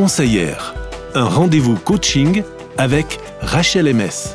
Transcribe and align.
conseillère, 0.00 0.74
un 1.14 1.26
rendez-vous 1.26 1.76
coaching 1.76 2.42
avec 2.78 3.18
Rachel 3.42 3.84
MS. 3.94 4.34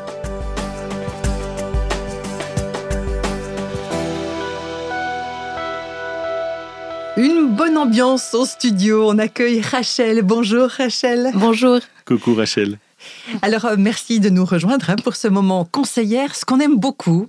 Une 7.18 7.56
bonne 7.56 7.80
ambiance 7.80 8.36
au 8.36 8.46
studio. 8.46 9.10
On 9.10 9.18
accueille 9.18 9.60
Rachel. 9.60 10.22
Bonjour 10.22 10.68
Rachel. 10.70 11.32
Bonjour. 11.34 11.80
Coucou 12.06 12.36
Rachel. 12.36 12.78
Alors, 13.42 13.66
euh, 13.66 13.76
merci 13.78 14.20
de 14.20 14.30
nous 14.30 14.46
rejoindre 14.46 14.90
hein, 14.90 14.96
pour 14.96 15.16
ce 15.16 15.28
moment 15.28 15.66
conseillère. 15.66 16.36
Ce 16.36 16.46
qu'on 16.46 16.60
aime 16.60 16.78
beaucoup, 16.78 17.28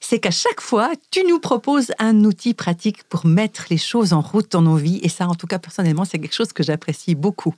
c'est 0.00 0.18
qu'à 0.18 0.30
chaque 0.30 0.60
fois, 0.60 0.90
tu 1.10 1.24
nous 1.28 1.38
proposes 1.38 1.92
un 1.98 2.24
outil 2.24 2.54
pratique 2.54 3.04
pour 3.04 3.26
mettre 3.26 3.66
les 3.70 3.78
choses 3.78 4.12
en 4.12 4.20
route 4.20 4.50
dans 4.52 4.62
nos 4.62 4.76
vies. 4.76 5.00
Et 5.02 5.08
ça, 5.08 5.28
en 5.28 5.34
tout 5.34 5.46
cas, 5.46 5.58
personnellement, 5.58 6.04
c'est 6.04 6.18
quelque 6.18 6.34
chose 6.34 6.52
que 6.52 6.62
j'apprécie 6.62 7.14
beaucoup. 7.14 7.54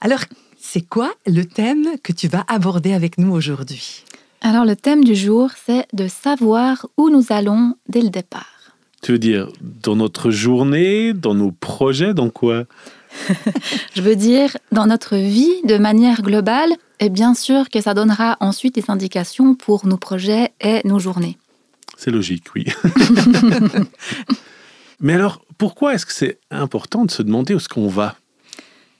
Alors, 0.00 0.20
c'est 0.60 0.88
quoi 0.88 1.12
le 1.26 1.44
thème 1.44 1.86
que 2.02 2.12
tu 2.12 2.28
vas 2.28 2.44
aborder 2.48 2.92
avec 2.92 3.18
nous 3.18 3.32
aujourd'hui? 3.32 4.04
Alors, 4.40 4.64
le 4.64 4.76
thème 4.76 5.04
du 5.04 5.14
jour, 5.14 5.50
c'est 5.64 5.86
de 5.92 6.08
savoir 6.08 6.86
où 6.96 7.10
nous 7.10 7.26
allons 7.30 7.76
dès 7.88 8.00
le 8.00 8.10
départ. 8.10 8.46
Tu 9.02 9.12
veux 9.12 9.18
dire 9.18 9.48
dans 9.60 9.96
notre 9.96 10.30
journée, 10.30 11.12
dans 11.12 11.34
nos 11.34 11.50
projets, 11.50 12.14
dans 12.14 12.30
quoi? 12.30 12.64
Je 13.94 14.02
veux 14.02 14.16
dire, 14.16 14.56
dans 14.70 14.86
notre 14.86 15.16
vie 15.16 15.52
de 15.64 15.78
manière 15.78 16.22
globale, 16.22 16.70
et 17.00 17.08
bien 17.08 17.34
sûr 17.34 17.68
que 17.68 17.80
ça 17.80 17.94
donnera 17.94 18.36
ensuite 18.40 18.74
des 18.74 18.84
indications 18.88 19.54
pour 19.54 19.86
nos 19.86 19.96
projets 19.96 20.52
et 20.60 20.80
nos 20.84 20.98
journées. 20.98 21.38
C'est 21.96 22.10
logique, 22.10 22.44
oui. 22.54 22.66
Mais 25.00 25.14
alors, 25.14 25.42
pourquoi 25.58 25.94
est-ce 25.94 26.06
que 26.06 26.12
c'est 26.12 26.38
important 26.50 27.04
de 27.04 27.10
se 27.10 27.22
demander 27.22 27.54
où 27.54 27.58
est-ce 27.58 27.68
qu'on 27.68 27.88
va? 27.88 28.16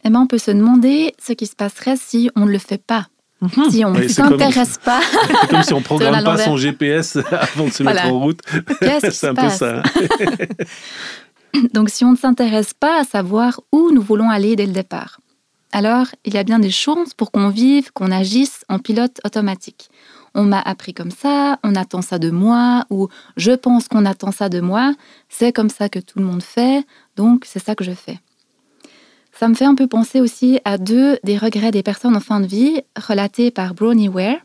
Eh 0.04 0.10
bien, 0.10 0.20
on 0.20 0.26
peut 0.26 0.38
se 0.38 0.50
demander 0.50 1.14
ce 1.24 1.32
qui 1.32 1.46
se 1.46 1.54
passerait 1.54 1.96
si 1.96 2.30
on 2.34 2.46
ne 2.46 2.50
le 2.50 2.58
fait 2.58 2.82
pas. 2.82 3.06
Mhm. 3.40 3.70
Si 3.70 3.84
on 3.84 3.90
ne 3.90 4.06
s'intéresse 4.06 4.78
pas. 4.84 5.00
C'est 5.40 5.50
comme 5.50 5.62
si 5.62 5.74
on 5.74 5.80
programme 5.80 6.14
à 6.14 6.22
pas 6.22 6.38
son 6.38 6.56
GPS 6.56 7.16
avant 7.16 7.66
de 7.66 7.72
se 7.72 7.82
mettre 7.82 8.06
en 8.06 8.20
route. 8.20 8.40
C'est 9.10 9.26
un 9.26 9.34
peu 9.34 9.48
ça. 9.48 9.82
Donc, 11.74 11.90
si 11.90 12.04
on 12.04 12.12
ne 12.12 12.16
s'intéresse 12.16 12.74
pas 12.74 13.00
à 13.00 13.04
savoir 13.04 13.60
où 13.72 13.90
nous 13.90 14.02
voulons 14.02 14.30
aller 14.30 14.56
dès 14.56 14.66
le 14.66 14.72
départ, 14.72 15.20
alors 15.72 16.08
il 16.24 16.34
y 16.34 16.38
a 16.38 16.44
bien 16.44 16.58
des 16.58 16.70
chances 16.70 17.14
pour 17.14 17.32
qu'on 17.32 17.48
vive, 17.48 17.92
qu'on 17.92 18.10
agisse 18.10 18.64
en 18.68 18.78
pilote 18.78 19.20
automatique. 19.24 19.90
On 20.34 20.44
m'a 20.44 20.60
appris 20.60 20.94
comme 20.94 21.10
ça, 21.10 21.58
on 21.62 21.74
attend 21.74 22.02
ça 22.02 22.18
de 22.18 22.30
moi, 22.30 22.84
ou 22.90 23.08
je 23.36 23.52
pense 23.52 23.88
qu'on 23.88 24.06
attend 24.06 24.32
ça 24.32 24.48
de 24.48 24.60
moi, 24.60 24.94
c'est 25.28 25.52
comme 25.52 25.68
ça 25.68 25.88
que 25.88 25.98
tout 25.98 26.18
le 26.18 26.24
monde 26.24 26.42
fait, 26.42 26.86
donc 27.16 27.44
c'est 27.46 27.62
ça 27.62 27.74
que 27.74 27.84
je 27.84 27.92
fais. 27.92 28.18
Ça 29.32 29.48
me 29.48 29.54
fait 29.54 29.64
un 29.64 29.74
peu 29.74 29.86
penser 29.86 30.20
aussi 30.20 30.60
à 30.64 30.78
deux 30.78 31.18
des 31.24 31.36
regrets 31.36 31.70
des 31.70 31.82
personnes 31.82 32.16
en 32.16 32.20
fin 32.20 32.40
de 32.40 32.46
vie 32.46 32.80
relatés 32.96 33.50
par 33.50 33.74
Bronnie 33.74 34.08
Ware. 34.08 34.36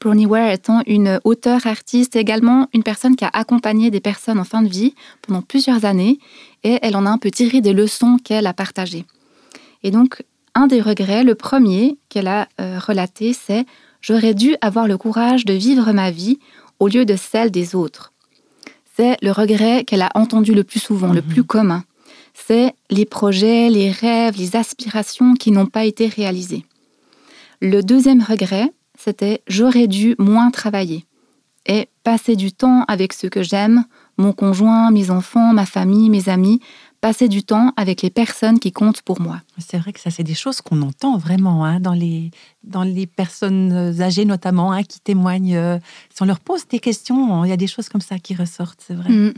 Bronnie 0.00 0.26
Ware 0.26 0.50
étant 0.50 0.82
une 0.86 1.20
auteure, 1.24 1.66
artiste, 1.66 2.16
également 2.16 2.68
une 2.72 2.82
personne 2.82 3.16
qui 3.16 3.24
a 3.24 3.30
accompagné 3.32 3.90
des 3.90 4.00
personnes 4.00 4.38
en 4.38 4.44
fin 4.44 4.62
de 4.62 4.68
vie 4.68 4.94
pendant 5.26 5.42
plusieurs 5.42 5.84
années 5.84 6.18
et 6.64 6.78
elle 6.82 6.96
en 6.96 7.06
a 7.06 7.10
un 7.10 7.18
peu 7.18 7.30
tiré 7.30 7.60
des 7.60 7.72
leçons 7.72 8.16
qu'elle 8.22 8.46
a 8.46 8.52
partagées. 8.52 9.04
Et 9.82 9.90
donc, 9.90 10.22
un 10.54 10.66
des 10.66 10.80
regrets, 10.80 11.24
le 11.24 11.34
premier 11.34 11.98
qu'elle 12.08 12.28
a 12.28 12.48
euh, 12.60 12.78
relaté, 12.78 13.32
c'est 13.32 13.66
J'aurais 14.04 14.34
dû 14.34 14.56
avoir 14.60 14.88
le 14.88 14.98
courage 14.98 15.44
de 15.44 15.52
vivre 15.52 15.92
ma 15.92 16.10
vie 16.10 16.40
au 16.80 16.88
lieu 16.88 17.04
de 17.04 17.14
celle 17.14 17.52
des 17.52 17.76
autres. 17.76 18.12
C'est 18.96 19.16
le 19.22 19.30
regret 19.30 19.84
qu'elle 19.84 20.02
a 20.02 20.10
entendu 20.16 20.54
le 20.54 20.64
plus 20.64 20.80
souvent, 20.80 21.12
le 21.12 21.22
Mhm. 21.22 21.28
plus 21.28 21.44
commun. 21.44 21.84
C'est 22.34 22.74
les 22.90 23.04
projets, 23.04 23.70
les 23.70 23.92
rêves, 23.92 24.36
les 24.36 24.56
aspirations 24.56 25.34
qui 25.34 25.52
n'ont 25.52 25.66
pas 25.66 25.84
été 25.84 26.08
réalisés. 26.08 26.64
Le 27.60 27.80
deuxième 27.82 28.22
regret, 28.22 28.72
c'était 28.98 29.42
J'aurais 29.46 29.86
dû 29.86 30.14
moins 30.18 30.50
travailler 30.50 31.06
et 31.66 31.88
passer 32.02 32.36
du 32.36 32.52
temps 32.52 32.84
avec 32.88 33.12
ceux 33.12 33.28
que 33.28 33.42
j'aime, 33.42 33.84
mon 34.18 34.32
conjoint, 34.32 34.90
mes 34.90 35.10
enfants, 35.10 35.52
ma 35.52 35.66
famille, 35.66 36.10
mes 36.10 36.28
amis, 36.28 36.60
passer 37.00 37.28
du 37.28 37.42
temps 37.42 37.72
avec 37.76 38.02
les 38.02 38.10
personnes 38.10 38.58
qui 38.58 38.72
comptent 38.72 39.02
pour 39.02 39.20
moi. 39.20 39.40
C'est 39.58 39.78
vrai 39.78 39.92
que 39.92 40.00
ça, 40.00 40.10
c'est 40.10 40.22
des 40.22 40.34
choses 40.34 40.60
qu'on 40.60 40.82
entend 40.82 41.18
vraiment 41.18 41.64
hein, 41.64 41.80
dans, 41.80 41.94
les, 41.94 42.30
dans 42.64 42.82
les 42.82 43.06
personnes 43.06 44.00
âgées 44.00 44.24
notamment 44.24 44.72
hein, 44.72 44.82
qui 44.82 45.00
témoignent. 45.00 45.56
euh, 45.56 45.78
si 46.14 46.22
on 46.22 46.26
leur 46.26 46.40
pose 46.40 46.66
des 46.68 46.78
questions, 46.78 47.44
il 47.44 47.48
y 47.48 47.52
a 47.52 47.56
des 47.56 47.66
choses 47.66 47.88
comme 47.88 48.00
ça 48.00 48.18
qui 48.18 48.34
ressortent, 48.34 48.82
c'est 48.86 48.94
vrai. 48.94 49.10
Mm. 49.10 49.34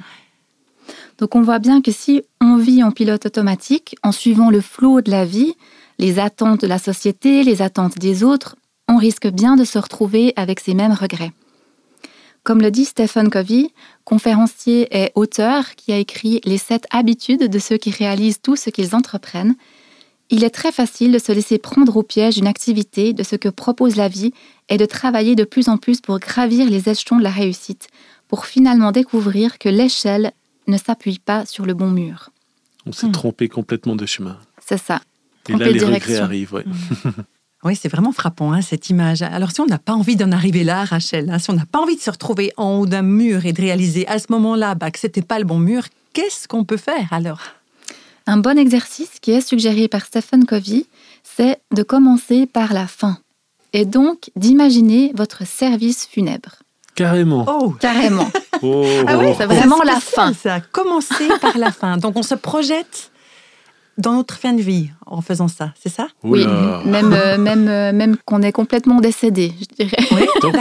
Donc 1.19 1.35
on 1.35 1.43
voit 1.43 1.59
bien 1.59 1.81
que 1.81 1.91
si 1.91 2.23
on 2.41 2.57
vit 2.57 2.83
en 2.83 2.91
pilote 2.91 3.27
automatique, 3.27 3.97
en 4.03 4.13
suivant 4.13 4.51
le 4.51 4.61
flot 4.61 5.01
de 5.01 5.11
la 5.11 5.25
vie, 5.25 5.55
les 5.99 6.19
attentes 6.19 6.61
de 6.61 6.67
la 6.67 6.79
société, 6.79 7.45
les 7.45 7.63
attentes 7.63 7.99
des 7.99 8.25
autres, 8.25 8.57
on 8.89 8.97
risque 8.97 9.27
bien 9.29 9.57
de 9.57 9.65
se 9.65 9.79
retrouver 9.79 10.33
avec 10.37 10.61
ces 10.61 10.75
mêmes 10.75 10.93
regrets. 10.93 11.33
Comme 12.43 12.61
le 12.61 12.71
dit 12.71 12.85
Stephen 12.85 13.31
Covey, 13.31 13.69
conférencier 14.05 14.87
et 14.91 15.11
auteur 15.15 15.75
qui 15.77 15.93
a 15.93 15.99
écrit 15.99 16.41
Les 16.45 16.59
sept 16.59 16.85
habitudes 16.91 17.49
de 17.49 17.59
ceux 17.59 17.79
qui 17.79 17.91
réalisent 17.91 18.41
tout 18.43 18.57
ce 18.57 18.69
qu'ils 18.69 18.95
entreprennent, 18.95 19.55
il 20.31 20.45
est 20.45 20.51
très 20.51 20.73
facile 20.73 21.13
de 21.13 21.19
se 21.19 21.33
laisser 21.33 21.59
prendre 21.59 21.97
au 21.97 22.03
piège 22.03 22.35
d'une 22.37 22.47
activité, 22.47 23.13
de 23.15 23.23
ce 23.23 23.37
que 23.37 23.49
propose 23.49 23.97
la 23.97 24.09
vie, 24.09 24.33
et 24.69 24.77
de 24.77 24.85
travailler 24.87 25.37
de 25.37 25.45
plus 25.45 25.69
en 25.69 25.77
plus 25.79 26.01
pour 26.01 26.19
gravir 26.19 26.69
les 26.69 26.89
échelons 26.89 27.19
de 27.19 27.23
la 27.23 27.31
réussite, 27.31 27.89
pour 28.29 28.45
finalement 28.47 28.91
découvrir 28.93 29.59
que 29.59 29.69
l'échelle 29.69 30.33
ne 30.67 30.77
s'appuie 30.79 31.19
pas 31.19 31.45
sur 31.47 31.65
le 31.67 31.75
bon 31.75 31.91
mur. 31.91 32.31
On 32.87 32.93
s'est 32.93 33.07
Hmm. 33.07 33.13
trompé 33.13 33.49
complètement 33.49 33.97
de 33.97 34.05
chemin. 34.07 34.39
C'est 34.67 34.79
ça. 34.79 35.01
Et 35.49 35.53
là, 35.53 35.59
les 35.59 35.65
regrets 35.73 35.89
direction. 36.01 36.25
arrivent. 36.25 36.53
ouais. 36.55 36.65
Oui, 37.65 37.79
c'est 37.81 37.89
vraiment 37.89 38.13
frappant, 38.13 38.53
hein, 38.53 38.61
cette 38.61 38.91
image. 38.91 39.23
Alors, 39.23 39.51
si 39.51 39.61
on 39.63 39.67
n'a 39.67 39.79
pas 39.79 39.95
envie 39.95 40.17
d'en 40.17 40.33
arriver 40.33 40.65
là, 40.65 40.85
Rachel, 40.85 41.31
hein, 41.31 41.39
si 41.39 41.51
on 41.51 41.55
n'a 41.55 41.65
pas 41.65 41.79
envie 41.79 41.97
de 41.97 42.01
se 42.01 42.11
retrouver 42.11 42.53
en 42.59 42.75
haut 42.75 42.87
d'un 42.87 43.03
mur 43.03 43.47
et 43.47 43.55
de 43.55 43.61
réaliser 43.61 44.07
à 44.07 44.19
ce 44.19 44.27
moment-là 44.31 44.75
bah, 44.75 44.91
que 44.91 44.99
c'était 44.99 45.23
pas 45.23 45.39
le 45.39 45.47
bon 45.47 45.59
mur, 45.59 45.85
qu'est-ce 46.13 46.47
qu'on 46.47 46.65
peut 46.65 46.77
faire 46.77 47.09
alors? 47.11 47.41
Un 48.27 48.37
bon 48.37 48.59
exercice 48.59 49.19
qui 49.21 49.33
est 49.33 49.47
suggéré 49.47 49.89
par 49.89 50.05
Stephen 50.05 50.45
Covey, 50.45 50.87
c'est 51.23 51.61
de 51.75 51.83
commencer 51.83 52.47
par 52.47 52.73
la 52.75 52.87
fin. 52.87 53.19
Et 53.73 53.85
donc 53.87 54.31
d'imaginer 54.37 55.13
votre 55.15 55.47
service 55.47 56.07
funèbre. 56.07 56.57
Carrément. 56.95 57.45
Oh 57.49 57.75
Carrément. 57.81 58.31
Oh. 58.63 58.87
Ah 59.07 59.19
oui, 59.19 59.27
c'est 59.37 59.47
vraiment 59.47 59.79
c'est 59.81 59.87
la 59.87 60.01
fin. 60.01 60.33
Ça, 60.33 60.61
commencer 60.61 61.29
par 61.41 61.59
la 61.59 61.73
fin. 61.73 61.97
Donc, 61.99 62.17
on 62.17 62.23
se 62.23 62.37
projette 62.37 63.11
dans 63.97 64.15
notre 64.15 64.35
fin 64.37 64.53
de 64.53 64.61
vie 64.61 64.91
en 65.07 65.21
faisant 65.21 65.49
ça, 65.49 65.73
c'est 65.81 65.89
ça? 65.89 66.09
Oui, 66.23 66.45
même, 66.85 67.13
euh, 67.13 67.39
même, 67.39 67.69
euh, 67.69 67.93
même 67.93 68.17
qu'on 68.25 68.43
est 68.43 68.53
complètement 68.53 69.01
décédé, 69.01 69.53
je 69.61 69.85
dirais. 69.85 69.97
Oui, 70.13 70.23
Donc, 70.43 70.55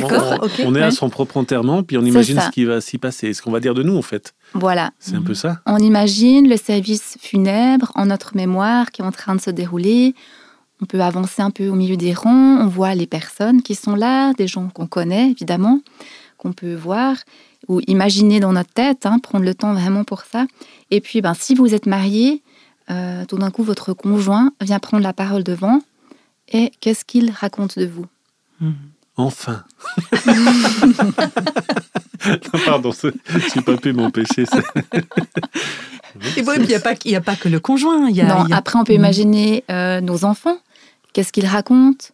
on- 0.65 0.75
est 0.75 0.81
à 0.81 0.91
son 0.91 1.09
propre 1.09 1.37
enterrement, 1.37 1.83
puis 1.83 1.97
on 1.97 2.05
imagine 2.05 2.39
ce 2.39 2.49
qui 2.49 2.65
va 2.65 2.81
s'y 2.81 2.97
passer, 2.97 3.33
ce 3.33 3.41
qu'on 3.41 3.51
va 3.51 3.59
dire 3.59 3.73
de 3.73 3.83
nous, 3.83 3.97
en 3.97 4.01
fait. 4.01 4.33
Voilà. 4.53 4.91
C'est 4.99 5.15
un 5.15 5.21
peu 5.21 5.33
ça. 5.33 5.59
On 5.65 5.77
imagine 5.77 6.47
le 6.47 6.57
service 6.57 7.17
funèbre 7.19 7.91
en 7.95 8.05
notre 8.07 8.35
mémoire 8.35 8.91
qui 8.91 9.01
est 9.01 9.05
en 9.05 9.11
train 9.11 9.35
de 9.35 9.41
se 9.41 9.49
dérouler. 9.49 10.13
On 10.81 10.85
peut 10.85 11.01
avancer 11.01 11.41
un 11.41 11.49
peu 11.51 11.69
au 11.69 11.75
milieu 11.75 11.97
des 11.97 12.13
rangs. 12.13 12.57
On 12.61 12.67
voit 12.67 12.93
les 12.93 13.07
personnes 13.07 13.61
qui 13.61 13.73
sont 13.73 13.95
là, 13.95 14.33
des 14.33 14.47
gens 14.47 14.67
qu'on 14.69 14.85
connaît 14.87 15.29
évidemment, 15.31 15.79
qu'on 16.37 16.51
peut 16.53 16.75
voir 16.75 17.15
ou 17.69 17.79
imaginer 17.87 18.39
dans 18.41 18.51
notre 18.51 18.73
tête, 18.73 19.05
hein, 19.05 19.19
prendre 19.19 19.45
le 19.45 19.55
temps 19.55 19.73
vraiment 19.73 20.03
pour 20.03 20.23
ça. 20.23 20.45
Et 20.91 20.99
puis, 20.99 21.21
ben, 21.21 21.33
si 21.33 21.55
vous 21.55 21.73
êtes 21.73 21.85
marié, 21.85 22.43
euh, 22.89 23.25
tout 23.25 23.37
d'un 23.37 23.51
coup, 23.51 23.63
votre 23.63 23.93
conjoint 23.93 24.51
vient 24.61 24.79
prendre 24.79 25.03
la 25.03 25.13
parole 25.13 25.43
devant. 25.43 25.81
Et 26.49 26.71
qu'est-ce 26.81 27.05
qu'il 27.05 27.31
raconte 27.31 27.79
de 27.79 27.85
vous? 27.85 28.05
Mhm. 28.59 28.73
Enfin. 29.15 29.63
Non, 30.25 30.33
Pardon, 32.65 32.91
c'est- 32.91 33.13
j'ai 33.53 33.61
pas 33.61 33.77
pu 33.77 33.93
m'empêcher. 33.93 34.45
ça. 34.45 34.59
Et 36.37 36.41
bon, 36.41 36.53
il 36.59 36.67
n'y 36.67 36.75
a, 36.75 36.79
pas- 36.79 36.93
il 37.05 37.11
y 37.11 37.15
a 37.15 37.21
pas 37.21 37.35
que 37.35 37.49
le 37.49 37.59
conjoint. 37.59 38.09
Y 38.09 38.21
a, 38.21 38.25
Non, 38.25 38.45
il 38.45 38.49
y 38.49 38.53
a- 38.53 38.57
après, 38.57 38.77
on 38.79 38.83
peut 38.83 38.93
imaginer 38.93 39.63
euh, 39.69 40.01
nos 40.01 40.25
enfants. 40.25 40.57
Qu'est-ce 41.13 41.31
qu'ils 41.31 41.45
racontent 41.47 42.07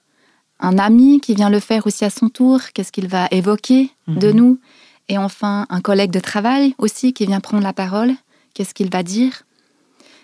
Un 0.60 0.78
ami 0.78 1.20
qui 1.22 1.36
vient 1.36 1.50
le 1.50 1.60
faire 1.60 1.88
aussi 1.88 2.06
à 2.06 2.10
son 2.10 2.30
tour. 2.30 2.60
Qu'est-ce 2.74 2.92
qu'il 2.92 3.08
va 3.08 3.28
évoquer 3.32 3.92
de 4.08 4.30
Mhm. 4.32 4.36
nous? 4.36 4.60
Et 5.08 5.18
enfin, 5.18 5.66
un 5.70 5.82
collègue 5.82 6.12
de 6.12 6.20
travail 6.20 6.76
aussi 6.78 7.14
qui 7.14 7.26
vient 7.26 7.40
prendre 7.40 7.64
la 7.64 7.74
parole. 7.74 8.12
Qu'est-ce 8.54 8.74
qu'il 8.74 8.92
va 8.92 9.04
dire? 9.04 9.44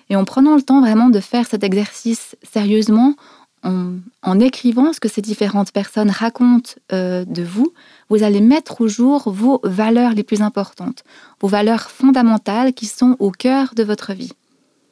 Et 0.10 0.16
en 0.16 0.26
prenant 0.26 0.56
le 0.56 0.62
temps 0.62 0.82
vraiment 0.82 1.10
de 1.10 1.20
faire 1.20 1.48
cet 1.48 1.64
exercice 1.64 2.36
sérieusement, 2.44 3.16
en, 3.64 3.96
en 4.22 4.40
écrivant 4.40 4.94
ce 4.94 5.00
que 5.00 5.10
ces 5.10 5.22
différentes 5.22 5.72
personnes 5.72 6.12
racontent 6.12 6.72
euh, 6.94 7.26
de 7.26 7.44
vous, 7.44 7.74
vous 8.10 8.24
allez 8.24 8.42
mettre 8.42 8.82
au 8.82 8.88
jour 8.88 9.32
vos 9.32 9.60
valeurs 9.64 10.14
les 10.14 10.24
plus 10.24 10.42
importantes, 10.42 11.04
vos 11.42 11.48
valeurs 11.48 11.90
fondamentales 11.90 12.74
qui 12.74 12.86
sont 12.86 13.16
au 13.20 13.32
cœur 13.32 13.74
de 13.76 13.84
votre 13.84 14.14
vie. 14.14 14.34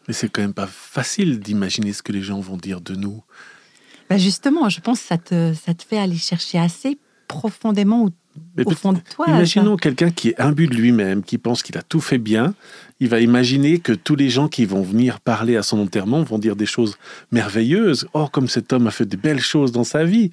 Mais 0.07 0.13
c'est 0.13 0.27
quand 0.29 0.41
même 0.41 0.53
pas 0.53 0.67
facile 0.67 1.39
d'imaginer 1.39 1.93
ce 1.93 2.01
que 2.01 2.11
les 2.11 2.21
gens 2.21 2.39
vont 2.39 2.57
dire 2.57 2.81
de 2.81 2.95
nous. 2.95 3.23
Bah, 4.09 4.17
justement, 4.17 4.67
je 4.69 4.81
pense 4.81 4.99
que 4.99 5.07
ça 5.07 5.17
te, 5.17 5.53
ça 5.53 5.73
te 5.73 5.83
fait 5.83 5.97
aller 5.97 6.17
chercher 6.17 6.59
assez 6.59 6.97
profondément 7.27 8.09
où 8.57 8.69
au 8.69 8.71
fond 8.71 8.93
de 8.93 8.99
toi. 8.99 9.25
Imaginons 9.27 9.77
quelqu'un 9.77 10.11
qui 10.11 10.29
est 10.29 10.39
imbu 10.39 10.67
de 10.67 10.75
lui-même, 10.75 11.23
qui 11.23 11.37
pense 11.37 11.63
qu'il 11.63 11.77
a 11.77 11.81
tout 11.81 12.01
fait 12.01 12.17
bien. 12.17 12.53
Il 12.99 13.09
va 13.09 13.19
imaginer 13.19 13.79
que 13.79 13.93
tous 13.93 14.15
les 14.15 14.29
gens 14.29 14.47
qui 14.47 14.65
vont 14.65 14.81
venir 14.81 15.19
parler 15.19 15.57
à 15.57 15.63
son 15.63 15.79
enterrement 15.79 16.23
vont 16.23 16.39
dire 16.39 16.55
des 16.55 16.65
choses 16.65 16.97
merveilleuses. 17.31 18.07
Oh, 18.13 18.27
comme 18.31 18.47
cet 18.47 18.73
homme 18.73 18.87
a 18.87 18.91
fait 18.91 19.05
de 19.05 19.17
belles 19.17 19.41
choses 19.41 19.71
dans 19.71 19.83
sa 19.83 20.03
vie. 20.03 20.31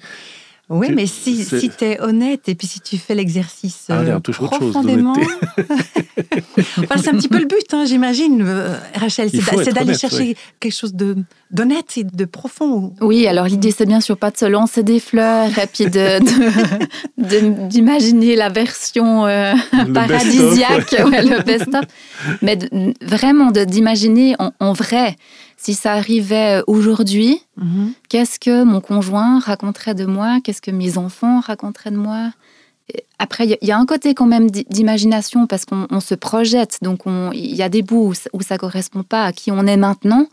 Oui, 0.69 0.87
mais 0.95 1.05
si, 1.05 1.43
si 1.43 1.69
tu 1.69 1.83
es 1.83 1.99
honnête 1.99 2.47
et 2.47 2.55
puis 2.55 2.65
si 2.65 2.79
tu 2.79 2.97
fais 2.97 3.13
l'exercice 3.13 3.87
ah, 3.89 3.99
euh, 3.99 4.19
c'est 6.17 7.09
un 7.09 7.15
petit 7.15 7.27
peu 7.27 7.39
le 7.39 7.45
but, 7.45 7.73
hein, 7.73 7.85
j'imagine, 7.85 8.43
euh, 8.45 8.75
Rachel, 8.95 9.29
c'est 9.29 9.73
d'aller 9.73 9.93
chercher 9.93 10.35
quelque 10.59 10.73
chose 10.73 10.93
d'honnête 10.93 11.97
et 11.97 12.03
de 12.03 12.25
profond. 12.25 12.93
Oui, 13.01 13.27
alors 13.27 13.45
l'idée, 13.45 13.71
c'est 13.71 13.85
bien 13.85 14.01
sûr 14.01 14.17
pas 14.17 14.31
de 14.31 14.37
se 14.37 14.45
lancer 14.45 14.83
des 14.83 14.99
fleurs 14.99 15.49
et 15.57 15.67
puis 15.67 15.85
d'imaginer 17.17 18.33
de, 18.33 18.39
la 18.39 18.49
version 18.49 19.25
euh, 19.25 19.53
paradisiaque, 19.93 20.91
le 20.91 21.43
best-of, 21.43 21.85
mais 22.41 22.57
vraiment 23.01 23.51
d'imaginer 23.51 24.35
en 24.59 24.73
vrai 24.73 25.15
si 25.61 25.75
ça 25.75 25.93
arrivait 25.93 26.63
aujourd'hui, 26.65 27.39
mhm. 27.57 27.93
qu'est-ce 28.09 28.39
que 28.39 28.63
mon 28.63 28.81
conjoint 28.81 29.39
raconterait 29.39 29.93
de 29.93 30.05
moi? 30.05 30.39
Qu'est-ce 30.43 30.61
que 30.61 30.71
mes 30.71 30.97
enfants 30.97 31.39
raconteraient 31.39 31.91
de 31.91 31.97
moi? 31.97 32.31
Après, 33.19 33.47
il 33.47 33.67
y 33.67 33.71
a 33.71 33.77
un 33.77 33.85
côté 33.85 34.13
quand 34.13 34.25
même 34.25 34.49
d'imagination 34.49 35.47
parce 35.47 35.65
qu'on 35.65 35.99
se 35.99 36.15
projette, 36.15 36.79
donc 36.81 37.01
il 37.33 37.55
y 37.55 37.61
a 37.61 37.69
des 37.69 37.81
bouts 37.81 38.13
où 38.33 38.41
ça 38.41 38.57
correspond 38.57 39.03
pas 39.03 39.25
à 39.25 39.31
qui 39.31 39.51
on 39.51 39.65
est 39.67 39.77
maintenant, 39.77 40.27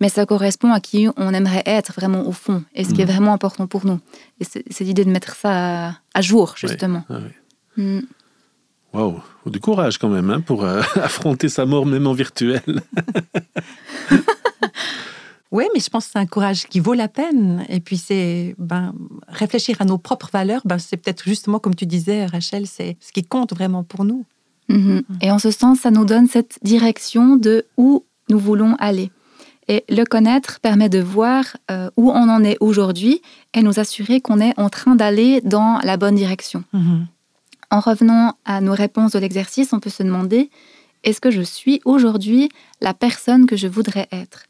mais 0.00 0.08
ça 0.08 0.26
correspond 0.26 0.72
à 0.72 0.80
qui 0.80 1.08
on 1.16 1.34
aimerait 1.34 1.62
être 1.66 1.92
vraiment 1.92 2.26
au 2.26 2.32
fond 2.32 2.62
et 2.74 2.84
ce 2.84 2.94
qui 2.94 3.02
est 3.02 3.06
mhm. 3.06 3.12
vraiment 3.12 3.32
important 3.32 3.66
pour 3.66 3.84
nous. 3.86 4.00
Et 4.40 4.44
c'est 4.44 4.84
l'idée 4.84 5.04
de 5.04 5.10
mettre 5.10 5.34
ça 5.34 5.94
à, 6.14 6.20
jour, 6.22 6.54
justement. 6.56 7.04
Ah 7.10 7.18
mm. 7.76 8.00
Waouh, 8.92 9.20
du 9.46 9.60
courage 9.60 9.98
quand 9.98 10.08
même 10.08 10.30
hein, 10.30 10.40
pour 10.40 10.64
euh, 10.64 10.82
affronter 10.96 11.48
sa 11.48 11.64
mort 11.64 11.86
même 11.86 12.06
en 12.06 12.12
virtuel. 12.12 12.62
Oui, 15.52 15.64
mais 15.74 15.80
je 15.80 15.90
pense 15.90 16.06
que 16.06 16.12
c'est 16.12 16.18
un 16.18 16.26
courage 16.26 16.66
qui 16.66 16.78
vaut 16.78 16.94
la 16.94 17.08
peine. 17.08 17.64
Et 17.68 17.80
puis, 17.80 17.96
c'est 17.96 18.54
ben, 18.58 18.94
réfléchir 19.26 19.76
à 19.80 19.84
nos 19.84 19.98
propres 19.98 20.30
valeurs, 20.32 20.62
ben, 20.64 20.78
c'est 20.78 20.96
peut-être 20.96 21.24
justement, 21.24 21.58
comme 21.58 21.74
tu 21.74 21.86
disais, 21.86 22.26
Rachel, 22.26 22.66
c'est 22.66 22.96
ce 23.00 23.12
qui 23.12 23.24
compte 23.24 23.52
vraiment 23.52 23.82
pour 23.82 24.04
nous. 24.04 24.24
Mhm. 24.68 25.02
Et 25.20 25.30
en 25.32 25.40
ce 25.40 25.50
sens, 25.50 25.80
ça 25.80 25.90
nous 25.90 26.04
donne 26.04 26.28
cette 26.28 26.58
direction 26.62 27.36
de 27.36 27.66
où 27.76 28.04
nous 28.28 28.38
voulons 28.38 28.76
aller. 28.78 29.10
Et 29.66 29.84
le 29.88 30.04
connaître 30.04 30.60
permet 30.60 30.88
de 30.88 31.00
voir 31.00 31.44
euh, 31.70 31.90
où 31.96 32.10
on 32.10 32.28
en 32.28 32.44
est 32.44 32.56
aujourd'hui 32.60 33.20
et 33.54 33.62
nous 33.62 33.78
assurer 33.80 34.20
qu'on 34.20 34.40
est 34.40 34.58
en 34.58 34.68
train 34.68 34.94
d'aller 34.94 35.40
dans 35.42 35.78
la 35.82 35.96
bonne 35.96 36.14
direction. 36.14 36.64
Mhm. 36.72 37.06
En 37.72 37.80
revenant 37.80 38.34
à 38.44 38.60
nos 38.60 38.74
réponses 38.74 39.12
de 39.12 39.18
l'exercice, 39.18 39.72
on 39.72 39.80
peut 39.80 39.90
se 39.90 40.02
demander, 40.02 40.50
est-ce 41.04 41.20
que 41.20 41.30
je 41.30 41.42
suis 41.42 41.80
aujourd'hui 41.84 42.48
la 42.80 42.94
personne 42.94 43.46
que 43.46 43.56
je 43.56 43.68
voudrais 43.68 44.08
être? 44.12 44.46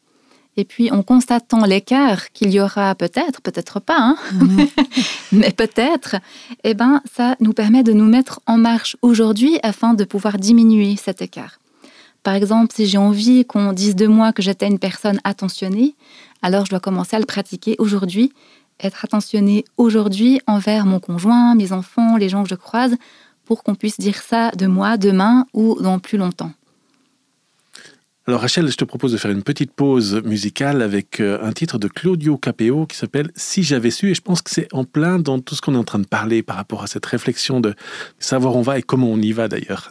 Et 0.56 0.64
puis, 0.64 0.90
en 0.90 1.02
constatant 1.02 1.64
l'écart 1.64 2.32
qu'il 2.32 2.50
y 2.50 2.60
aura 2.60 2.94
peut-être, 2.94 3.40
peut-être 3.40 3.80
pas, 3.80 3.98
hein, 3.98 4.16
mais 5.32 5.52
peut-être, 5.52 6.16
eh 6.64 6.74
ben, 6.74 7.02
ça 7.10 7.36
nous 7.40 7.52
permet 7.52 7.82
de 7.82 7.92
nous 7.92 8.04
mettre 8.04 8.40
en 8.46 8.58
marche 8.58 8.96
aujourd'hui 9.00 9.58
afin 9.62 9.94
de 9.94 10.04
pouvoir 10.04 10.38
diminuer 10.38 10.96
cet 10.96 11.22
écart. 11.22 11.60
Par 12.22 12.34
exemple, 12.34 12.74
si 12.74 12.86
j'ai 12.86 12.98
envie 12.98 13.44
qu'on 13.44 13.72
dise 13.72 13.96
de 13.96 14.06
moi 14.06 14.32
que 14.32 14.42
j'étais 14.42 14.66
une 14.66 14.78
personne 14.78 15.20
attentionnée, 15.24 15.94
alors 16.42 16.66
je 16.66 16.70
dois 16.70 16.80
commencer 16.80 17.16
à 17.16 17.20
le 17.20 17.26
pratiquer 17.26 17.76
aujourd'hui, 17.78 18.32
être 18.82 19.04
attentionné 19.04 19.64
aujourd'hui 19.76 20.40
envers 20.46 20.84
mon 20.84 21.00
conjoint, 21.00 21.54
mes 21.54 21.72
enfants, 21.72 22.16
les 22.16 22.28
gens 22.28 22.42
que 22.42 22.48
je 22.48 22.54
croise, 22.54 22.96
pour 23.44 23.62
qu'on 23.62 23.74
puisse 23.74 23.98
dire 23.98 24.16
ça 24.16 24.50
de 24.50 24.66
moi 24.66 24.96
demain 24.96 25.46
ou 25.54 25.80
dans 25.80 25.98
plus 25.98 26.18
longtemps. 26.18 26.52
Alors 28.30 28.42
Rachel, 28.42 28.70
je 28.70 28.76
te 28.76 28.84
propose 28.84 29.10
de 29.10 29.16
faire 29.16 29.32
une 29.32 29.42
petite 29.42 29.72
pause 29.72 30.22
musicale 30.24 30.82
avec 30.82 31.18
euh, 31.18 31.40
un 31.42 31.50
titre 31.50 31.78
de 31.78 31.88
Claudio 31.88 32.38
Capeo 32.38 32.86
qui 32.86 32.96
s'appelle 32.96 33.32
Si 33.34 33.64
j'avais 33.64 33.90
su, 33.90 34.12
et 34.12 34.14
je 34.14 34.20
pense 34.20 34.40
que 34.40 34.52
c'est 34.52 34.68
en 34.72 34.84
plein 34.84 35.18
dans 35.18 35.40
tout 35.40 35.56
ce 35.56 35.60
qu'on 35.60 35.74
est 35.74 35.78
en 35.78 35.82
train 35.82 35.98
de 35.98 36.06
parler 36.06 36.44
par 36.44 36.54
rapport 36.54 36.84
à 36.84 36.86
cette 36.86 37.06
réflexion 37.06 37.58
de 37.58 37.74
savoir 38.20 38.54
où 38.54 38.60
on 38.60 38.62
va 38.62 38.78
et 38.78 38.82
comment 38.82 39.08
on 39.08 39.18
y 39.18 39.32
va 39.32 39.48
d'ailleurs. 39.48 39.90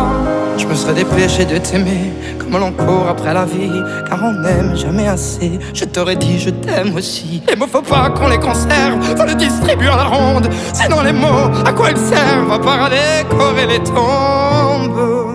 dépêché 0.89 1.45
de 1.45 1.57
t'aimer 1.57 2.11
l'on 2.59 2.71
court 2.71 3.07
après 3.09 3.33
la 3.33 3.45
vie, 3.45 3.81
car 4.07 4.19
on 4.23 4.33
n'aime 4.33 4.75
jamais 4.75 5.07
assez. 5.07 5.59
Je 5.73 5.85
t'aurais 5.85 6.15
dit 6.15 6.39
je 6.39 6.49
t'aime 6.49 6.95
aussi. 6.95 7.41
Les 7.47 7.55
mots 7.55 7.67
faut 7.67 7.81
pas 7.81 8.09
qu'on 8.09 8.27
les 8.27 8.39
conserve, 8.39 9.01
faut 9.17 9.25
les 9.25 9.35
distribuer 9.35 9.89
à 9.89 9.97
la 9.97 10.03
ronde. 10.03 10.49
Sinon 10.73 11.01
les 11.01 11.13
mots, 11.13 11.49
à 11.65 11.71
quoi 11.71 11.91
ils 11.91 11.97
servent 11.97 12.51
À 12.51 12.59
part 12.59 12.83
à 12.83 12.89
décorer 12.89 13.67
les 13.67 13.79
tombes. 13.83 15.27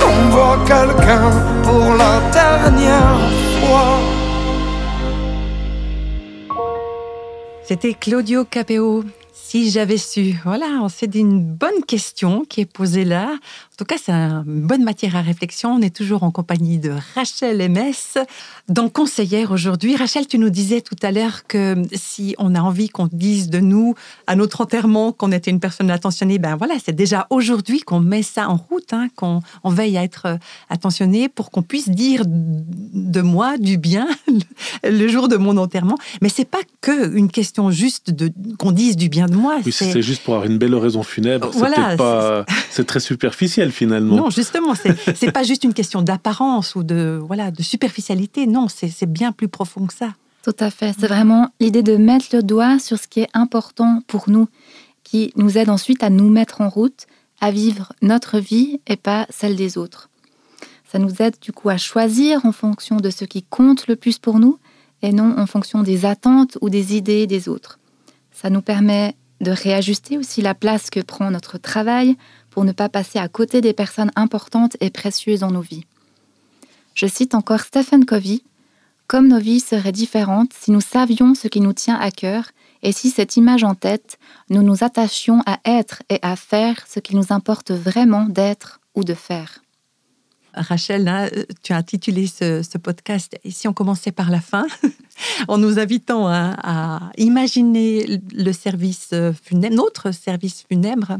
qu'on 0.00 0.28
voit 0.30 0.58
quelqu'un 0.66 1.30
pour 1.62 1.94
la 1.94 2.20
dernière 2.32 3.30
fois. 3.60 3.98
C'était 7.64 7.94
Claudio 7.94 8.44
Capeo. 8.44 9.04
Si 9.32 9.70
j'avais 9.70 9.96
su, 9.96 10.34
voilà, 10.44 10.66
on 10.82 10.88
s'est 10.88 11.06
dit 11.06 11.20
une 11.20 11.42
bonne 11.42 11.84
question 11.86 12.44
qui 12.44 12.60
est 12.62 12.72
posée 12.72 13.04
là. 13.04 13.36
En 13.76 13.84
tout 13.84 13.94
cas, 13.94 14.00
c'est 14.02 14.10
une 14.10 14.62
bonne 14.62 14.84
matière 14.84 15.16
à 15.16 15.20
réflexion. 15.20 15.74
On 15.74 15.82
est 15.82 15.94
toujours 15.94 16.22
en 16.22 16.30
compagnie 16.30 16.78
de 16.78 16.94
Rachel 17.14 17.58
MS, 17.70 18.24
dans 18.70 18.88
Conseillère 18.88 19.50
aujourd'hui. 19.50 19.96
Rachel, 19.96 20.26
tu 20.26 20.38
nous 20.38 20.48
disais 20.48 20.80
tout 20.80 20.96
à 21.02 21.12
l'heure 21.12 21.46
que 21.46 21.82
si 21.92 22.34
on 22.38 22.54
a 22.54 22.60
envie 22.60 22.88
qu'on 22.88 23.06
dise 23.12 23.50
de 23.50 23.60
nous, 23.60 23.94
à 24.26 24.34
notre 24.34 24.62
enterrement, 24.62 25.12
qu'on 25.12 25.30
était 25.30 25.50
une 25.50 25.60
personne 25.60 25.90
attentionnée, 25.90 26.38
ben 26.38 26.56
voilà, 26.56 26.76
c'est 26.82 26.94
déjà 26.94 27.26
aujourd'hui 27.28 27.80
qu'on 27.80 28.00
met 28.00 28.22
ça 28.22 28.48
en 28.48 28.56
route, 28.56 28.94
hein, 28.94 29.08
qu'on 29.14 29.42
on 29.62 29.68
veille 29.68 29.98
à 29.98 30.04
être 30.04 30.38
attentionné 30.70 31.28
pour 31.28 31.50
qu'on 31.50 31.62
puisse 31.62 31.90
dire 31.90 32.22
de 32.26 33.20
moi 33.20 33.58
du 33.58 33.76
bien 33.76 34.08
le 34.84 35.06
jour 35.06 35.28
de 35.28 35.36
mon 35.36 35.58
enterrement. 35.58 35.98
Mais 36.22 36.30
c'est 36.30 36.48
pas 36.48 36.62
que 36.80 37.14
une 37.14 37.30
question 37.30 37.70
juste 37.70 38.10
de 38.10 38.32
qu'on 38.58 38.72
dise 38.72 38.96
du 38.96 39.10
bien 39.10 39.26
de 39.26 39.36
moi. 39.36 39.58
Oui, 39.66 39.70
c'est 39.70 40.00
juste 40.00 40.22
pour 40.22 40.32
avoir 40.32 40.50
une 40.50 40.56
belle 40.56 40.72
oraison 40.72 41.02
funèbre. 41.02 41.50
Voilà, 41.52 42.46
c'est 42.70 42.86
très 42.86 43.00
superficiel 43.00 43.65
finalement. 43.70 44.16
Non, 44.16 44.30
justement, 44.30 44.74
c'est 45.14 45.32
pas 45.32 45.42
juste 45.42 45.64
une 45.64 45.74
question 45.74 46.02
d'apparence 46.02 46.74
ou 46.74 46.82
de 46.82 47.20
voilà 47.26 47.50
de 47.50 47.62
superficialité. 47.62 48.46
Non, 48.46 48.66
c'est 48.68 49.10
bien 49.10 49.32
plus 49.32 49.48
profond 49.48 49.86
que 49.86 49.94
ça. 49.94 50.14
Tout 50.42 50.56
à 50.60 50.70
fait. 50.70 50.94
C'est 50.98 51.08
vraiment 51.08 51.50
l'idée 51.58 51.82
de 51.82 51.96
mettre 51.96 52.26
le 52.32 52.42
doigt 52.42 52.78
sur 52.78 52.98
ce 52.98 53.08
qui 53.08 53.20
est 53.20 53.28
important 53.34 54.00
pour 54.06 54.30
nous, 54.30 54.48
qui 55.02 55.32
nous 55.36 55.58
aide 55.58 55.70
ensuite 55.70 56.02
à 56.04 56.10
nous 56.10 56.28
mettre 56.30 56.60
en 56.60 56.68
route, 56.68 57.06
à 57.40 57.50
vivre 57.50 57.92
notre 58.00 58.38
vie 58.38 58.80
et 58.86 58.96
pas 58.96 59.26
celle 59.28 59.56
des 59.56 59.76
autres. 59.76 60.08
Ça 60.90 60.98
nous 60.98 61.20
aide 61.20 61.34
du 61.40 61.52
coup 61.52 61.68
à 61.68 61.76
choisir 61.76 62.46
en 62.46 62.52
fonction 62.52 62.98
de 62.98 63.10
ce 63.10 63.24
qui 63.24 63.42
compte 63.42 63.88
le 63.88 63.96
plus 63.96 64.18
pour 64.18 64.38
nous 64.38 64.58
et 65.02 65.12
non 65.12 65.34
en 65.36 65.46
fonction 65.46 65.82
des 65.82 66.06
attentes 66.06 66.58
ou 66.60 66.70
des 66.70 66.96
idées 66.96 67.26
des 67.26 67.48
autres. 67.48 67.78
Ça 68.30 68.48
nous 68.48 68.62
permet 68.62 69.16
de 69.40 69.50
réajuster 69.50 70.16
aussi 70.16 70.42
la 70.42 70.54
place 70.54 70.90
que 70.90 71.00
prend 71.00 71.30
notre 71.30 71.58
travail 71.58 72.16
pour 72.56 72.64
ne 72.64 72.72
pas 72.72 72.88
passer 72.88 73.18
à 73.18 73.28
côté 73.28 73.60
des 73.60 73.74
personnes 73.74 74.10
importantes 74.16 74.78
et 74.80 74.88
précieuses 74.88 75.40
dans 75.40 75.50
nos 75.50 75.60
vies. 75.60 75.84
Je 76.94 77.06
cite 77.06 77.34
encore 77.34 77.60
Stephen 77.60 78.06
Covey 78.06 78.40
Comme 79.08 79.28
nos 79.28 79.38
vies 79.38 79.60
seraient 79.60 79.92
différentes 79.92 80.54
si 80.54 80.70
nous 80.70 80.80
savions 80.80 81.34
ce 81.34 81.48
qui 81.48 81.60
nous 81.60 81.74
tient 81.74 81.96
à 81.96 82.10
cœur 82.10 82.44
et 82.82 82.92
si 82.92 83.10
cette 83.10 83.36
image 83.36 83.62
en 83.62 83.74
tête, 83.74 84.18
nous 84.48 84.62
nous 84.62 84.82
attachions 84.82 85.42
à 85.44 85.58
être 85.66 86.02
et 86.08 86.18
à 86.22 86.34
faire 86.34 86.86
ce 86.88 86.98
qu'il 86.98 87.18
nous 87.18 87.26
importe 87.28 87.72
vraiment 87.72 88.24
d'être 88.24 88.80
ou 88.94 89.04
de 89.04 89.12
faire. 89.12 89.60
Rachel, 90.54 91.06
hein, 91.08 91.28
tu 91.62 91.74
as 91.74 91.76
intitulé 91.76 92.26
ce, 92.26 92.78
podcast 92.78 93.38
Et 93.44 93.50
si 93.50 93.68
on 93.68 93.74
commençait 93.74 94.12
par 94.12 94.30
la 94.30 94.40
fin? 94.40 94.66
En 95.48 95.56
nous 95.56 95.78
invitant 95.78 96.28
à, 96.28 97.10
imaginer 97.16 98.20
le 98.34 98.52
service 98.52 99.14
funèbre, 99.42 99.74
notre 99.74 100.12
service 100.12 100.62
funèbre. 100.68 101.18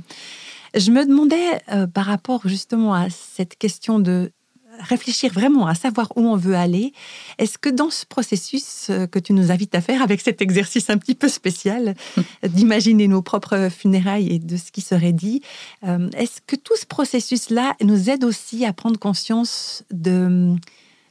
Je 0.76 0.90
me 0.90 1.06
demandais 1.06 1.62
euh, 1.72 1.86
par 1.86 2.04
rapport 2.04 2.46
justement 2.46 2.92
à 2.92 3.08
cette 3.08 3.56
question 3.56 3.98
de 3.98 4.30
réfléchir 4.78 5.32
vraiment 5.32 5.66
à 5.66 5.74
savoir 5.74 6.12
où 6.16 6.20
on 6.20 6.36
veut 6.36 6.54
aller. 6.54 6.92
Est-ce 7.38 7.56
que 7.56 7.70
dans 7.70 7.88
ce 7.88 8.04
processus 8.04 8.90
euh, 8.90 9.06
que 9.06 9.18
tu 9.18 9.32
nous 9.32 9.50
invites 9.50 9.74
à 9.74 9.80
faire, 9.80 10.02
avec 10.02 10.20
cet 10.20 10.42
exercice 10.42 10.90
un 10.90 10.98
petit 10.98 11.14
peu 11.14 11.28
spécial 11.28 11.94
d'imaginer 12.42 13.08
nos 13.08 13.22
propres 13.22 13.70
funérailles 13.70 14.34
et 14.34 14.38
de 14.38 14.58
ce 14.58 14.70
qui 14.70 14.82
serait 14.82 15.14
dit, 15.14 15.40
euh, 15.84 16.10
est-ce 16.14 16.42
que 16.46 16.56
tout 16.56 16.76
ce 16.76 16.84
processus-là 16.84 17.74
nous 17.82 18.10
aide 18.10 18.22
aussi 18.22 18.66
à 18.66 18.74
prendre 18.74 18.98
conscience 18.98 19.82
de, 19.90 20.54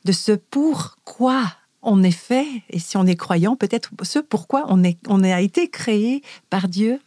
de 0.06 0.12
ce 0.12 0.34
pourquoi 0.34 1.42
on 1.82 2.04
est 2.04 2.12
fait, 2.12 2.46
et 2.70 2.78
si 2.78 2.98
on 2.98 3.08
est 3.08 3.16
croyant, 3.16 3.56
peut-être 3.56 3.92
ce 4.04 4.20
pourquoi 4.20 4.66
on, 4.70 4.84
est, 4.84 5.00
on 5.08 5.24
a 5.24 5.42
été 5.42 5.70
créé 5.70 6.22
par 6.52 6.68
Dieu? 6.68 7.00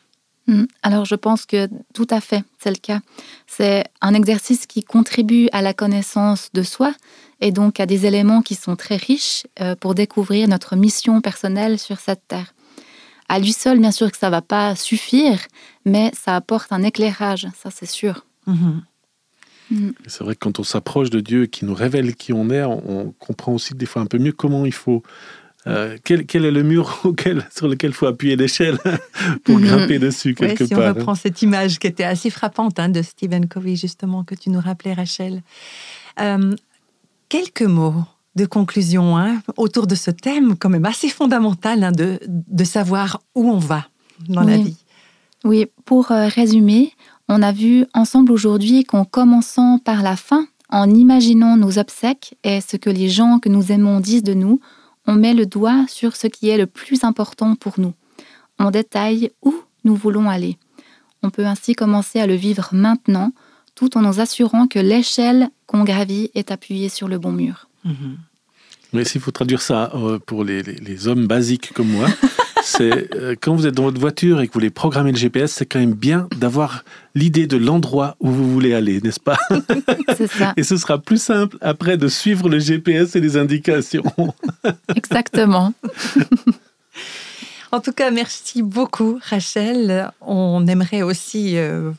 Alors 0.82 1.04
je 1.04 1.14
pense 1.14 1.44
que 1.44 1.68
tout 1.94 2.06
à 2.10 2.20
fait, 2.20 2.42
c'est 2.58 2.70
le 2.70 2.76
cas. 2.76 3.00
C'est 3.46 3.84
un 4.00 4.14
exercice 4.14 4.66
qui 4.66 4.82
contribue 4.82 5.48
à 5.52 5.62
la 5.62 5.74
connaissance 5.74 6.50
de 6.54 6.62
soi 6.62 6.92
et 7.40 7.52
donc 7.52 7.80
à 7.80 7.86
des 7.86 8.06
éléments 8.06 8.42
qui 8.42 8.54
sont 8.54 8.76
très 8.76 8.96
riches 8.96 9.46
euh, 9.60 9.76
pour 9.76 9.94
découvrir 9.94 10.48
notre 10.48 10.76
mission 10.76 11.20
personnelle 11.20 11.78
sur 11.78 12.00
cette 12.00 12.26
terre. 12.28 12.54
À 13.28 13.38
lui 13.38 13.52
seul, 13.52 13.78
bien 13.78 13.92
sûr 13.92 14.10
que 14.10 14.16
ça 14.16 14.28
ne 14.28 14.32
va 14.32 14.42
pas 14.42 14.74
suffire, 14.74 15.38
mais 15.84 16.10
ça 16.14 16.34
apporte 16.34 16.72
un 16.72 16.82
éclairage, 16.82 17.46
ça 17.62 17.70
c'est 17.70 17.86
sûr. 17.86 18.24
Mhm. 18.46 18.82
Mm. 19.70 19.90
C'est 20.06 20.24
vrai 20.24 20.34
que 20.34 20.40
quand 20.40 20.58
on 20.58 20.64
s'approche 20.64 21.10
de 21.10 21.20
Dieu, 21.20 21.46
qui 21.46 21.64
nous 21.64 21.74
révèle 21.74 22.14
qui 22.16 22.32
on 22.32 22.48
est, 22.50 22.64
on, 22.64 23.12
comprend 23.18 23.52
aussi 23.52 23.74
des 23.74 23.86
fois 23.86 24.02
un 24.02 24.06
peu 24.06 24.18
mieux 24.18 24.32
comment 24.32 24.64
il 24.64 24.72
faut. 24.72 25.02
Euh, 25.66 25.98
quel, 26.04 26.44
est 26.44 26.50
le 26.50 26.62
mur 26.62 27.02
sur 27.54 27.68
lequel 27.68 27.90
il 27.90 27.94
faut 27.94 28.06
appuyer 28.06 28.36
l'échelle 28.36 28.78
pour 29.44 29.58
mm-hmm. 29.58 29.60
grimper 29.60 29.98
dessus 29.98 30.34
quelque 30.34 30.64
si 30.64 30.74
part. 30.74 30.82
Si 30.82 30.88
on 30.88 30.94
reprend 30.94 31.14
cette 31.14 31.42
image 31.42 31.78
qui 31.78 31.86
était 31.86 32.04
assez 32.04 32.30
frappante 32.30 32.78
hein, 32.78 32.88
de 32.88 33.02
Stephen 33.02 33.48
Covey, 33.48 33.76
justement, 33.76 34.24
que 34.24 34.34
tu 34.34 34.50
nous 34.50 34.60
rappelais, 34.60 34.94
Rachel. 34.94 35.42
Euh, 36.20 36.54
quelques 37.28 37.62
mots 37.62 38.04
de 38.36 38.46
conclusion 38.46 39.18
hein, 39.18 39.42
autour 39.56 39.86
de 39.86 39.96
ce 39.96 40.10
thème, 40.10 40.56
quand 40.56 40.68
même 40.68 40.84
assez 40.84 41.08
fondamental 41.08 41.82
hein, 41.82 41.92
de, 41.92 42.20
de, 42.28 42.64
savoir 42.64 43.20
où 43.34 43.50
on 43.50 43.58
va 43.58 43.88
dans 44.28 44.42
la 44.42 44.56
vie. 44.56 44.76
Oui, 45.44 45.66
pour 45.84 46.12
euh, 46.12 46.28
résumer, 46.28 46.92
on 47.28 47.42
a 47.42 47.52
vu 47.52 47.84
ensemble 47.94 48.32
aujourd'hui 48.32 48.84
qu'en 48.84 49.04
commençant 49.04 49.78
par 49.78 50.02
la 50.02 50.16
fin, 50.16 50.46
en 50.70 50.88
imaginant 50.90 51.56
nos 51.56 51.78
obsèques 51.78 52.36
et 52.44 52.60
ce 52.60 52.76
que 52.76 52.90
les 52.90 53.08
gens 53.08 53.38
que 53.38 53.48
nous 53.48 53.72
aimons 53.72 54.00
disent 54.00 54.22
de 54.22 54.34
nous, 54.34 54.60
on 55.08 55.14
met 55.14 55.32
le 55.32 55.46
doigt 55.46 55.86
sur 55.88 56.14
ce 56.14 56.26
qui 56.26 56.50
est 56.50 56.58
le 56.58 56.66
plus 56.66 57.02
important 57.02 57.56
pour 57.56 57.80
nous. 57.80 57.94
On 58.58 58.70
détaille 58.70 59.30
où 59.42 59.54
nous 59.84 59.96
voulons 59.96 60.28
aller. 60.28 60.58
On 61.22 61.30
peut 61.30 61.46
ainsi 61.46 61.74
commencer 61.74 62.20
à 62.20 62.26
le 62.26 62.34
vivre 62.34 62.68
maintenant, 62.72 63.32
tout 63.74 63.96
en 63.96 64.02
nous 64.02 64.20
assurant 64.20 64.66
que 64.66 64.78
l'échelle 64.78 65.48
qu'on 65.66 65.82
gravit 65.82 66.30
est 66.34 66.50
appuyée 66.50 66.90
sur 66.90 67.08
le 67.08 67.18
bon 67.18 67.32
mur. 67.32 67.68
Mhm. 67.84 68.18
Mais 68.92 69.04
s'il 69.04 69.22
faut 69.22 69.30
traduire 69.30 69.62
ça 69.62 69.90
euh, 69.94 70.18
pour 70.18 70.44
les 70.44 71.08
hommes 71.08 71.26
basiques 71.26 71.72
comme 71.72 71.88
moi, 71.88 72.08
c'est 72.68 73.14
euh, 73.16 73.34
quand 73.40 73.54
vous 73.54 73.66
êtes 73.66 73.74
dans 73.74 73.84
votre 73.84 73.98
voiture 73.98 74.40
et 74.40 74.46
que 74.46 74.52
vous 74.52 74.60
voulez 74.60 74.70
programmer 74.70 75.10
le 75.10 75.16
GPS, 75.16 75.52
c'est 75.52 75.64
quand 75.64 75.78
même 75.78 75.94
bien 75.94 76.28
d'avoir 76.36 76.84
l'idée 77.14 77.46
de 77.46 77.56
l'endroit 77.56 78.16
où 78.20 78.30
vous 78.30 78.52
voulez 78.52 78.74
aller, 78.74 79.00
n'est-ce 79.00 79.20
pas? 79.20 79.38
C'est 80.16 80.26
ça. 80.26 80.52
Et 80.56 80.62
ce 80.62 80.76
sera 80.76 80.98
plus 80.98 81.20
simple 81.20 81.56
après 81.62 81.96
de 81.96 82.08
suivre 82.08 82.48
le 82.50 82.58
GPS 82.58 83.16
et 83.16 83.20
les 83.20 83.38
indications. 83.38 84.04
Exactement. 84.94 85.72
En 87.70 87.80
tout 87.80 87.92
cas, 87.92 88.10
merci 88.10 88.62
beaucoup, 88.62 89.20
Rachel. 89.22 90.10
On 90.22 90.66
aimerait 90.66 91.02
aussi 91.02 91.58
euh, 91.58 91.90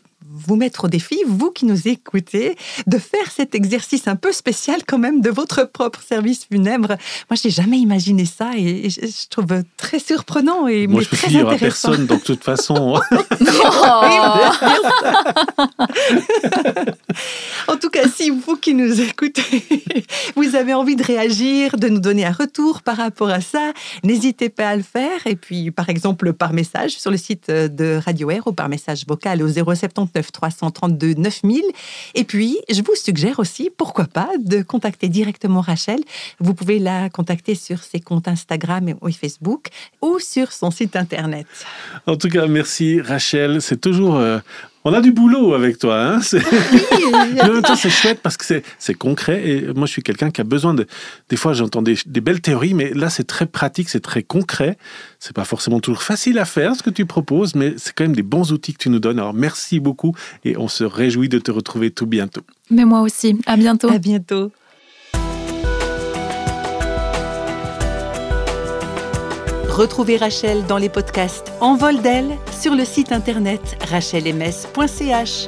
vous 0.45 0.55
mettre 0.55 0.85
au 0.85 0.87
défi, 0.87 1.17
vous 1.27 1.51
qui 1.51 1.65
nous 1.65 1.87
écoutez, 1.87 2.55
de 2.87 2.97
faire 2.97 3.31
cet 3.31 3.55
exercice 3.55 4.07
un 4.07 4.15
peu 4.15 4.31
spécial 4.31 4.81
quand 4.87 4.97
même 4.97 5.21
de 5.21 5.29
votre 5.29 5.69
propre 5.69 6.01
service 6.01 6.45
funèbre. 6.45 6.97
Moi, 7.29 7.37
je 7.41 7.47
n'ai 7.47 7.51
jamais 7.51 7.77
imaginé 7.77 8.25
ça 8.25 8.51
et 8.55 8.89
je 8.89 9.27
trouve 9.29 9.63
très 9.77 9.99
surprenant 9.99 10.67
et 10.67 10.87
Moi, 10.87 11.01
je 11.01 11.09
me 11.11 11.17
suis 11.17 11.39
à 11.39 11.55
personne, 11.55 12.05
donc 12.05 12.21
de 12.21 12.25
toute 12.25 12.43
façon. 12.43 12.99
en 17.67 17.77
tout 17.77 17.89
cas, 17.89 18.07
si 18.07 18.29
vous 18.29 18.55
qui 18.55 18.73
nous 18.73 19.01
écoutez, 19.01 19.63
vous 20.35 20.55
avez 20.55 20.73
envie 20.73 20.95
de 20.95 21.03
réagir, 21.03 21.77
de 21.77 21.87
nous 21.87 21.99
donner 21.99 22.25
un 22.25 22.31
retour 22.31 22.81
par 22.81 22.97
rapport 22.97 23.29
à 23.29 23.41
ça, 23.41 23.73
n'hésitez 24.03 24.49
pas 24.49 24.69
à 24.69 24.75
le 24.75 24.83
faire. 24.83 25.25
Et 25.25 25.35
puis, 25.35 25.71
par 25.71 25.89
exemple, 25.89 26.33
par 26.33 26.53
message 26.53 26.91
sur 26.91 27.11
le 27.11 27.17
site 27.17 27.49
de 27.49 27.99
Radio 28.03 28.31
Air 28.31 28.47
ou 28.47 28.53
par 28.53 28.69
message 28.69 29.05
vocal 29.07 29.43
au 29.43 29.49
079 29.49 30.28
332 30.31 31.13
9000. 31.15 31.63
Et 32.15 32.23
puis, 32.23 32.57
je 32.69 32.81
vous 32.81 32.95
suggère 32.95 33.39
aussi, 33.39 33.69
pourquoi 33.75 34.05
pas, 34.05 34.29
de 34.39 34.61
contacter 34.61 35.09
directement 35.09 35.61
Rachel. 35.61 35.99
Vous 36.39 36.53
pouvez 36.53 36.79
la 36.79 37.09
contacter 37.09 37.55
sur 37.55 37.83
ses 37.83 37.99
comptes 37.99 38.27
Instagram 38.27 38.89
et 38.89 38.95
Facebook 39.11 39.67
ou 40.01 40.19
sur 40.19 40.51
son 40.51 40.71
site 40.71 40.95
internet. 40.95 41.47
En 42.05 42.15
tout 42.15 42.29
cas, 42.29 42.47
merci 42.47 43.01
Rachel. 43.01 43.61
C'est 43.61 43.81
toujours 43.81 44.15
euh, 44.15 44.39
on 44.85 44.93
a 44.93 45.01
du 45.01 45.11
boulot 45.11 45.53
avec 45.53 45.77
toi. 45.77 46.01
Hein 46.01 46.19
oui, 46.33 47.41
en 47.41 47.53
même 47.53 47.61
temps, 47.61 47.75
c'est 47.75 47.89
chouette 47.89 48.19
parce 48.21 48.37
que 48.37 48.61
c'est 48.77 48.93
concret. 48.93 49.47
Et 49.47 49.73
moi, 49.73 49.85
je 49.85 49.91
suis 49.91 50.03
quelqu'un 50.03 50.31
qui 50.31 50.41
a 50.41 50.43
besoin 50.43 50.73
de. 50.73 50.87
Des 51.29 51.35
fois, 51.35 51.53
j'entends 51.53 51.81
des, 51.81 51.97
belles 52.21 52.41
théories, 52.41 52.73
mais 52.73 52.93
là, 52.93 53.09
c'est 53.09 53.25
très 53.25 53.45
pratique, 53.45 53.89
c'est 53.89 53.99
très 53.99 54.23
concret. 54.23 54.77
C'est 55.19 55.35
pas 55.35 55.45
forcément 55.45 55.79
toujours 55.79 56.03
facile 56.03 56.39
à 56.39 56.45
faire 56.45 56.75
ce 56.75 56.83
que 56.83 56.89
tu 56.89 57.05
proposes, 57.05 57.55
mais 57.55 57.73
c'est 57.77 57.93
quand 57.93 58.05
même 58.05 58.15
des 58.15 58.23
bons 58.23 58.51
outils 58.51 58.73
que 58.73 58.79
tu 58.79 58.89
nous 58.89 58.99
donnes. 58.99 59.19
Alors, 59.19 59.33
merci 59.33 59.79
beaucoup 59.79 60.15
et 60.45 60.57
on 60.57 60.67
se 60.67 60.83
réjouit 60.83 61.29
de 61.29 61.39
te 61.39 61.51
retrouver 61.51 61.91
tout 61.91 62.07
bientôt. 62.07 62.41
Mais 62.69 62.85
moi 62.85 63.01
aussi. 63.01 63.39
À 63.45 63.57
bientôt. 63.57 63.89
À 63.89 63.97
bientôt. 63.97 64.51
Retrouvez 69.79 70.17
Rachel 70.17 70.65
dans 70.65 70.77
les 70.77 70.89
podcasts 70.89 71.53
En 71.61 71.77
vol 71.77 72.01
d'elle 72.01 72.35
sur 72.51 72.75
le 72.75 72.83
site 72.83 73.13
internet 73.13 73.77
rachelms.ch. 73.89 75.47